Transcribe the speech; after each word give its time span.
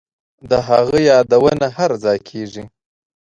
د 0.49 0.51
هغه 0.67 0.97
یادونه 1.09 1.67
هرځای 1.77 2.19
کیږي 2.29 2.63